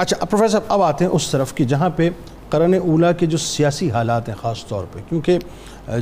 [0.00, 2.08] اچھا پروفیسر اب آتے ہیں اس طرف کہ جہاں پہ
[2.50, 5.38] قرن اولا کے جو سیاسی حالات ہیں خاص طور پہ، کیونکہ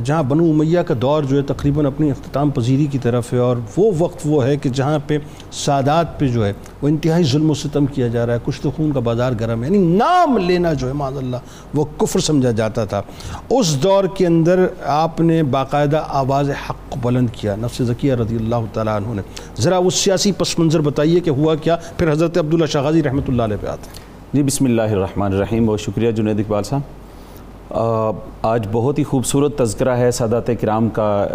[0.05, 3.57] جہاں بنو امیہ کا دور جو ہے تقریباً اپنی اختتام پذیری کی طرف ہے، اور
[3.77, 5.17] وہ وقت وہ ہے کہ جہاں پہ
[5.51, 6.51] سادات پہ جو ہے
[6.81, 9.63] وہ انتہائی ظلم و ستم کیا جا رہا ہے کچھ تو خون کا بازار گرم
[9.63, 11.37] ہے یعنی نام لینا جو ہے معذ اللہ
[11.73, 13.01] وہ کفر سمجھا جاتا تھا۔
[13.49, 14.65] اس دور کے اندر
[14.97, 19.21] آپ نے باقاعدہ آواز حق بلند کیا، نفس ذکیہ رضی اللہ تعالیٰ عنہ نے۔
[19.61, 23.27] ذرا وہ سیاسی پس منظر بتائیے کہ ہوا کیا؟ پھر حضرت عبداللہ شاہ غازی رحمۃ
[23.27, 28.15] اللہ علیہ پہ آتے ہیں۔ جی بسم اللہ الرحمن الرحیم۔ بہت شکریہ جنید اقبال صاحب۔
[28.41, 31.27] آج بہت ہی خوبصورت تذکرہ ہے سادات کرام کا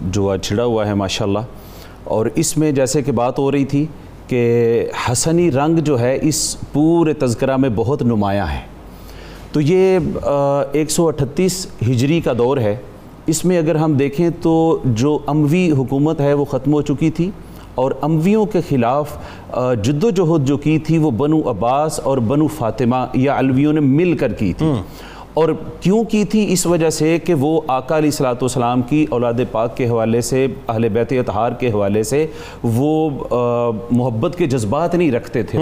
[0.00, 1.38] جو چھڑا ہوا ہے، ماشاءاللہ۔
[2.04, 3.86] اور اس میں جیسے کہ بات ہو رہی تھی
[4.26, 8.60] کہ حسنی رنگ جو ہے، اس پورے تذکرہ میں بہت نمایاں ہے۔
[9.52, 9.98] تو یہ
[10.72, 12.76] ایک سو اٹھتیس ہجری کا دور ہے۔
[13.26, 17.30] اس میں اگر ہم دیکھیں تو جو اموی حکومت ہے، وہ ختم ہو چکی تھی۔
[17.74, 19.16] اور امویوں کے خلاف
[19.82, 23.80] جد و جہد جو کی تھی وہ بنو عباس اور بنو فاطمہ یا علویوں نے
[23.80, 24.72] مل کر کی تھی۔
[25.34, 25.48] اور
[25.80, 29.88] کیوں کی تھی اس وجہ سے کہ وہ آقا علیہ السلام کی اولاد پاک کے
[29.88, 32.26] حوالے سے اہل بیت اطہار کے حوالے سے
[32.62, 33.10] وہ
[33.90, 35.58] محبت کے جذبات نہیں رکھتے تھے۔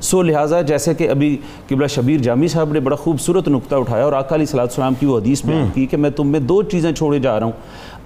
[0.00, 1.36] سو لہٰذا جیسے کہ ابھی
[1.68, 5.18] قبلہ شبیر جامی صاحب نے بڑا خوبصورت نقطہ اٹھایا اور آقا علیہ السلام کی وہ
[5.18, 7.52] حدیث بیان کی کہ میں تم میں دو چیزیں چھوڑے جا رہا ہوں۔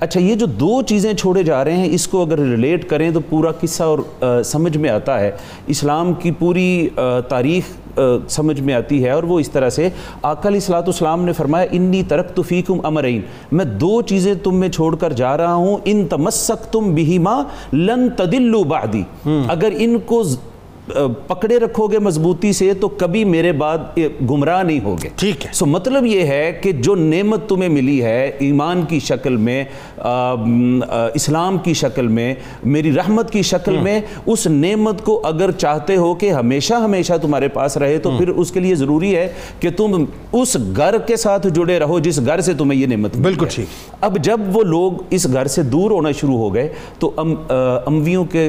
[0.01, 3.21] اچھا یہ جو دو چیزیں چھوڑے جا رہے ہیں اس کو اگر ریلیٹ کریں تو
[3.21, 5.31] پورا قصہ اور سمجھ میں آتا ہے۔
[5.67, 6.89] اسلام کی پوری
[7.29, 7.65] تاریخ
[8.29, 9.89] سمجھ میں آتی ہے اور وہ اس طرح سے
[10.23, 13.21] آقا علیہ السلام نے فرمایا انی ترک فیکم امرین.
[13.53, 18.09] میں دو چیزیں تم میں چھوڑ کر جا رہا ہوں ان تمسک تم بہما لن
[18.17, 19.03] تدلو بعدی.
[19.49, 20.23] اگر ان کو
[21.27, 23.99] پکڑے رکھو گے مضبوطی سے تو کبھی میرے بعد
[24.31, 28.31] گمراہ نہیں ہوگے۔ ٹھیک ہے۔ سو مطلب یہ ہے کہ جو نعمت تمہیں ملی ہے
[28.39, 29.65] ایمان کی شکل میں
[31.15, 36.15] اسلام کی شکل میں میری رحمت کی شکل میں اس نعمت کو اگر چاہتے ہو
[36.15, 39.29] کہ ہمیشہ ہمیشہ تمہارے پاس رہے تو پھر اس کے لیے ضروری ہے
[39.61, 43.47] کہ تم اس گھر کے ساتھ جڑے رہو جس گھر سے تمہیں یہ نعمت بالکل
[43.51, 43.67] ٹھیک۔
[44.01, 47.13] اب جب وہ لوگ اس گھر سے دور ہونا شروع ہو گئے تو
[47.87, 48.49] امویوں کے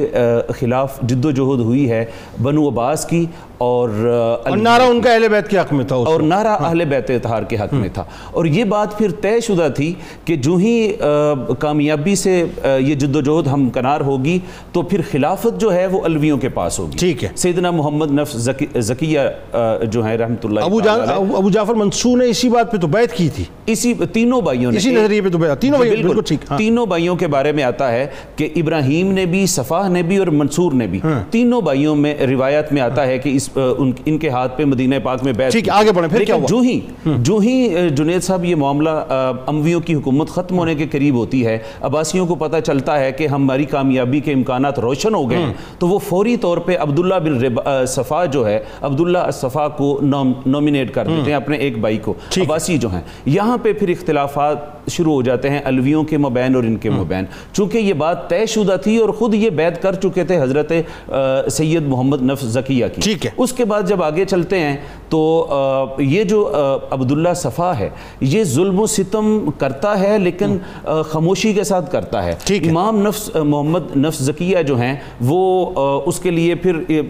[0.58, 2.04] خلاف جد و جہد ہوئی ہے۔
[2.42, 3.26] بنو عباس کی
[3.58, 3.88] اور
[4.56, 7.56] نعرہ ان کا اہل بیت کے حق میں تھا اور نعرہ اہل بیت اتحار کے
[7.56, 10.92] حق میں تھا۔ اور یہ بات پھر طے شدہ تھی کہ جو ہی
[11.58, 12.44] کامیابی سے
[12.78, 14.38] یہ جد و جہد ہم کنار ہوگی
[14.72, 18.36] تو پھر خلافت جو ہے وہ الویوں کے پاس ہوگی۔ ٹھیک ہے۔ سیدنا محمد نفس
[18.78, 19.20] زکیہ
[19.90, 20.80] جو ہے رحمت اللہ ابو
[21.36, 24.78] ابو جعفر منصور نے اسی بات پہ تو بیعت کی تھی۔ اسی تینوں بھائیوں نے۔
[24.78, 27.64] اسی نظریے پہ تو بیعت تینوں جی، بالکل۔ ٹھیک ہاں۔ تینوں بھائیوں کے بارے میں
[27.64, 31.60] آتا ہے کہ ابراہیم نے بھی صفاہ نے بھی اور منصور نے بھی ہاں۔ تینوں
[31.60, 33.36] بھائیوں میں روایت میں آتا ہے کہ
[34.06, 36.58] ان کے ہاتھ پہ مدینہ پاک میں بیعت ٹھیک آگے بڑھیں پھر کیا ہوا؟ جو
[36.58, 38.90] ہی جو ہی جنید صاحب یہ معاملہ
[39.46, 43.26] امویوں کی حکومت ختم ہونے کے قریب ہوتی ہے عباسیوں کو پتہ چلتا ہے کہ
[43.26, 45.44] ہماری کامیابی کے امکانات روشن ہو گئے
[45.78, 51.06] تو وہ فوری طور پہ عبداللہ بن صفا جو ہے عبداللہ صفا کو نومینیٹ کر
[51.06, 55.22] دیتے ہیں اپنے ایک بھائی کو عباسی جو ہیں۔ یہاں پہ پھر اختلافات شروع ہو
[55.22, 58.96] جاتے ہیں الویوں کے مبین اور ان کے مبین۔ چونکہ یہ بات طے شدہ تھی
[58.96, 60.72] اور خود یہ بیعت کر چکے تھے حضرت
[61.52, 64.76] سید محمد نفس زکیہ کی۔ ٹھیک ہے۔ اس کے بعد جب آگے چلتے ہیں
[65.08, 65.46] تو
[65.98, 66.52] یہ جو
[66.90, 67.88] عبداللہ صفا ہے
[68.20, 70.58] یہ ظلم و ستم کرتا ہے لیکن
[71.06, 75.70] خاموشی کے ساتھ کرتا ہے۔ امام نفس محمد نفس زکیہ جو ہیں وہ
[76.06, 77.00] اس کے لیے پھر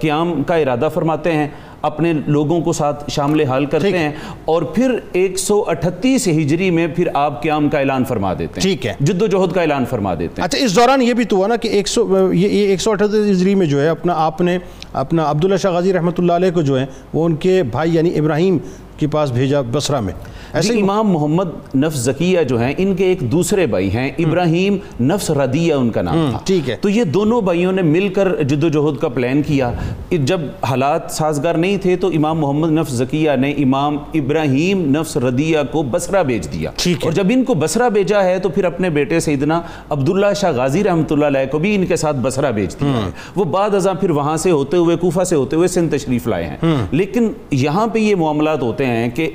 [0.00, 1.48] قیام کا ارادہ فرماتے ہیں۔
[1.82, 4.12] اپنے لوگوں کو ساتھ شامل حال کرتے ہیں
[4.44, 8.60] اور پھر ایک سو اٹھتیس ہجری میں پھر آپ قیام کا اعلان فرما دیتے ہیں۔
[8.60, 11.24] ٹھیک ہے۔ جد و جہد کا اعلان فرما دیتے ہیں۔ اچھا اس دوران یہ بھی
[11.24, 14.12] تو ہوا نا کہ ایک سو یہ ایک سو اٹھتیس ہجری میں جو ہے اپنا
[14.16, 14.58] آپ نے
[14.92, 18.18] اپنا عبداللہ شاہ غازی رحمۃ اللہ علیہ کو جو ہے وہ ان کے بھائی یعنی
[18.18, 18.58] ابراہیم
[18.96, 20.12] کے پاس بھیجا بسرہ میں۔
[20.54, 25.30] جی امام محمد نفس زکیہ جو ہیں ان کے ایک دوسرے بھائی ہیں ابراہیم نفس
[25.30, 28.64] ردیہ ان کا نام تھا۔ ٹھیک ہے۔ تو یہ دونوں بھائیوں نے مل کر جد
[28.64, 29.72] و جہد کا پلان کیا۔
[30.10, 35.58] جب حالات سازگار نہیں تھے تو امام محمد نفس زکیہ نے امام ابراہیم نفس ردیہ
[35.70, 36.70] کو بسرہ بیچ دیا۔
[37.04, 39.60] اور جب ان کو بسرہ بیچا ہے تو پھر اپنے بیٹے سیدنا
[39.90, 43.10] عبداللہ شاہ غازی رحمۃ اللہ علیہ کو بھی ان کے ساتھ بسرہ بیچ دیا ہے۔
[43.36, 46.44] وہ بعد ازاں پھر وہاں سے ہوتے ہوئے کوفہ سے ہوتے ہوئے سندھ تشریف لائے
[46.44, 46.56] ہیں۔
[46.90, 49.30] لیکن یہاں پہ یہ معاملات ہوتے ہیں کہ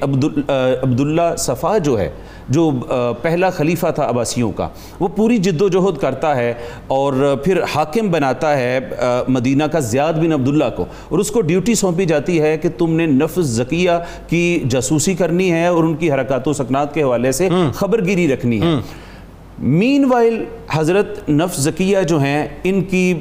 [1.04, 2.10] عبداللہ صفا جو ہے
[2.50, 2.72] جو
[3.22, 4.68] پہلا خلیفہ تھا عباسیوں کا
[5.00, 6.54] وہ پوری جد و جہد کرتا ہے
[6.88, 8.80] اور پھر حاکم بناتا ہے
[9.28, 12.96] مدینہ کا زیاد بن عبداللہ کو۔ اور اس کو ڈیوٹی سونپی جاتی ہے کہ تم
[12.96, 13.92] نے نفس زکیہ
[14.28, 18.62] کی جاسوسی کرنی ہے اور ان کی حرکات و سکنات کے حوالے سے خبرگیری رکھنی
[18.62, 18.76] ہے۔
[19.60, 23.14] مین وائل حضرت نفس زکیہ جو ہیں ان کی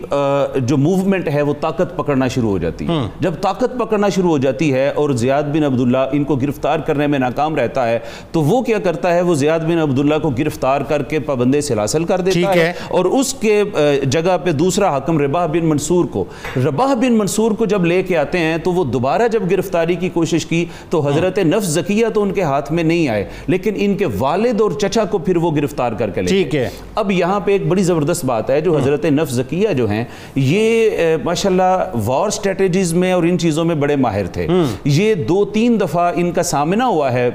[0.57, 2.91] جو موومنٹ ہے وہ طاقت پکڑنا شروع ہو جاتی ہے۔
[3.21, 7.07] جب طاقت پکڑنا شروع ہو جاتی ہے اور زیاد بن عبداللہ ان کو گرفتار کرنے
[7.07, 7.99] میں ناکام رہتا ہے
[8.33, 12.05] تو وہ کیا کرتا ہے؟ وہ زیاد بن عبداللہ کو گرفتار کر کے پابندے سلاسل
[12.05, 13.63] کر دیتا ہے۔ اور اس کے
[14.05, 16.25] جگہ پہ دوسرا حکم رباہ بن منصور کو۔
[16.57, 20.09] رباہ بن منصور کو جب لے کے آتے ہیں تو وہ دوبارہ جب گرفتاری کی
[20.09, 23.97] کوشش کی تو حضرت نفس زکیہ تو ان کے ہاتھ میں نہیں آئے لیکن ان
[23.97, 27.53] کے والد اور چچا کو پھر وہ گرفتار کر کے لے گئے۔ اب یہاں پہ
[27.53, 30.05] ایک بڑی زبردست بات ہے جو حضرت نفس زکیہ جو ہیں
[30.35, 30.91] یہ
[31.25, 34.47] ماشاءاللہ وار سٹریٹجیز میں اور ان چیزوں میں بڑے ماہر تھے۔
[34.85, 37.31] یہ دو تین دفعہ ان کا سامنہ ہوا ہے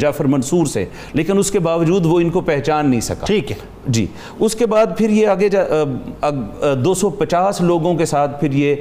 [0.00, 3.56] جعفر منصور سے لیکن اس کے باوجود وہ ان کو پہچان نہیں سکا۔ ٹھیک ہے۔
[3.88, 4.06] جی۔
[4.38, 5.48] اس کے بعد پھر یہ آگے
[6.84, 8.74] دو سو پچاس لوگوں کے ساتھ پھر یہ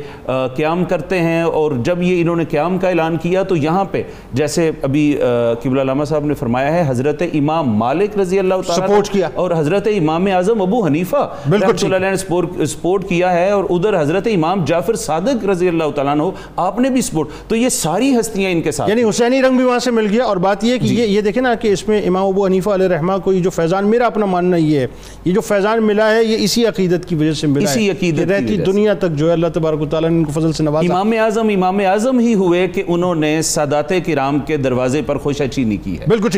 [0.56, 4.04] قیام کرتے ہیں اور جب یہ انہوں نے قیام کا اعلان کیا تو یہاں پہ
[4.34, 5.18] جیسے ابھی
[5.64, 9.88] قبل علامہ صاحب نے فرمایا ہے حضرت امام مالک رضی اللہ تعالیٰ کیا۔ اور حضرت
[9.88, 14.64] امام اعظم ابو حنیفہ رحمت اللہ علیہ نے سپورٹ کیا ہے اور ادھر حضرت امام
[14.66, 18.62] جعفر صادق رضی اللہ تعالیٰ نے آپ نے بھی سپورٹ تو یہ ساری ہستیاں ان
[18.62, 20.96] کے ساتھ یعنی حسینی رنگ بھی وہاں سے مل گیا اور بات یہ کہ جی۔
[20.96, 23.90] یہ دیکھیں نا کہ اس میں امام ابو حنیفہ علیہ رحمہ کو یہ جو فیضان
[23.90, 24.88] میرا اپنا ماننا یہ ہے
[25.26, 28.26] یہ جو فیضان ملا ہے یہ اسی عقیدت کی وجہ سے ملا اسی عقیدت ہے
[28.26, 30.94] رہتی دنیا تک جو ہے اللہ تبارک و تعالیٰ نے ان کو فضل سے نوازا۔
[30.94, 35.42] امام اعظم امام اعظم ہی ہوئے کہ انہوں نے سادات کرام کے دروازے پر خوش
[35.42, 36.30] اچینی کی ہے۔ بالکل